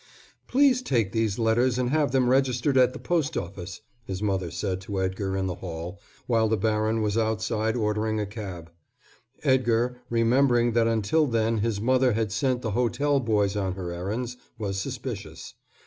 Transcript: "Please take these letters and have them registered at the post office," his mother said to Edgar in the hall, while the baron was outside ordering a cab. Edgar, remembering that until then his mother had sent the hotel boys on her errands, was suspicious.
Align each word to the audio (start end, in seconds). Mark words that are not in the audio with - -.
"Please 0.47 0.81
take 0.81 1.11
these 1.11 1.37
letters 1.37 1.77
and 1.77 1.91
have 1.91 2.11
them 2.11 2.27
registered 2.27 2.75
at 2.75 2.91
the 2.93 2.97
post 2.97 3.37
office," 3.37 3.81
his 4.03 4.19
mother 4.19 4.49
said 4.49 4.81
to 4.81 4.99
Edgar 4.99 5.37
in 5.37 5.45
the 5.45 5.53
hall, 5.53 5.99
while 6.25 6.47
the 6.47 6.57
baron 6.57 7.03
was 7.03 7.19
outside 7.19 7.75
ordering 7.75 8.19
a 8.19 8.25
cab. 8.25 8.71
Edgar, 9.43 10.01
remembering 10.09 10.71
that 10.71 10.87
until 10.87 11.27
then 11.27 11.59
his 11.59 11.79
mother 11.79 12.13
had 12.13 12.31
sent 12.31 12.63
the 12.63 12.71
hotel 12.71 13.19
boys 13.19 13.55
on 13.55 13.75
her 13.75 13.91
errands, 13.91 14.37
was 14.57 14.79
suspicious. 14.81 15.53